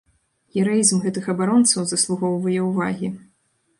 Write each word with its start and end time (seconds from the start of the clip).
Гераізм 0.53 1.01
гэтых 1.03 1.29
абаронцаў 1.33 1.85
заслугоўвае 1.91 2.59
ўвагі. 2.69 3.09